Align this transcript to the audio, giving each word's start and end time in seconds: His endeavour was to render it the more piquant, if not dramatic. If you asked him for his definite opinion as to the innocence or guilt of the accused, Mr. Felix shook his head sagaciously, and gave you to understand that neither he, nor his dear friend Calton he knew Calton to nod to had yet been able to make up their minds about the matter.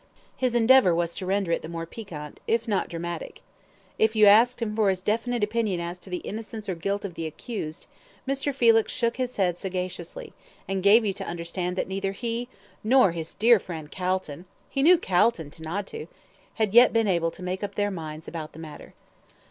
His 0.35 0.55
endeavour 0.55 0.95
was 0.95 1.13
to 1.13 1.27
render 1.27 1.51
it 1.51 1.61
the 1.61 1.69
more 1.69 1.85
piquant, 1.85 2.39
if 2.47 2.67
not 2.67 2.89
dramatic. 2.89 3.43
If 3.99 4.15
you 4.15 4.25
asked 4.25 4.59
him 4.59 4.75
for 4.75 4.89
his 4.89 5.03
definite 5.03 5.43
opinion 5.43 5.79
as 5.79 5.99
to 5.99 6.09
the 6.09 6.25
innocence 6.25 6.67
or 6.67 6.73
guilt 6.73 7.05
of 7.05 7.13
the 7.13 7.27
accused, 7.27 7.85
Mr. 8.27 8.51
Felix 8.51 8.91
shook 8.91 9.17
his 9.17 9.37
head 9.37 9.57
sagaciously, 9.57 10.33
and 10.67 10.81
gave 10.81 11.05
you 11.05 11.13
to 11.13 11.27
understand 11.27 11.75
that 11.75 11.87
neither 11.87 12.13
he, 12.13 12.47
nor 12.83 13.11
his 13.11 13.35
dear 13.35 13.59
friend 13.59 13.91
Calton 13.91 14.45
he 14.71 14.81
knew 14.81 14.97
Calton 14.97 15.51
to 15.51 15.61
nod 15.61 15.85
to 15.85 16.07
had 16.55 16.73
yet 16.73 16.91
been 16.93 17.07
able 17.07 17.29
to 17.29 17.43
make 17.43 17.63
up 17.63 17.75
their 17.75 17.91
minds 17.91 18.27
about 18.27 18.53
the 18.53 18.57
matter. 18.57 18.95